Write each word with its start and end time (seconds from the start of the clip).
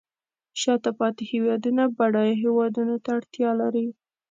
شاته 0.61 0.91
پاتې 0.99 1.23
هیوادونه 1.31 1.83
بډایه 1.97 2.35
هیوادونو 2.43 2.95
ته 3.03 3.09
اړتیا 3.17 3.49
لري 3.61 3.87